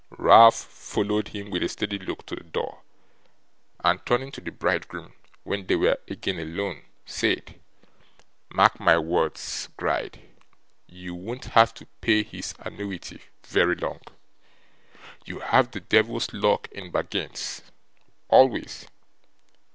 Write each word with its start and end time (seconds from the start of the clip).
Ralph 0.17 0.55
followed 0.65 1.27
him, 1.27 1.51
with 1.51 1.61
a 1.61 1.69
steady 1.69 1.99
look, 1.99 2.25
to 2.25 2.35
the 2.35 2.43
door; 2.43 2.81
and, 3.83 4.03
turning 4.03 4.31
to 4.31 4.41
the 4.41 4.49
bridegroom, 4.51 5.13
when 5.43 5.67
they 5.67 5.75
were 5.75 5.99
again 6.07 6.39
alone, 6.39 6.81
said, 7.05 7.59
'Mark 8.49 8.79
my 8.79 8.97
words, 8.97 9.69
Gride, 9.77 10.19
you 10.87 11.13
won't 11.13 11.45
have 11.53 11.75
to 11.75 11.85
pay 11.85 12.23
HIS 12.23 12.55
annuity 12.57 13.21
very 13.43 13.75
long. 13.75 14.01
You 15.23 15.41
have 15.41 15.69
the 15.69 15.81
devil's 15.81 16.33
luck 16.33 16.67
in 16.71 16.89
bargains, 16.89 17.61
always. 18.27 18.87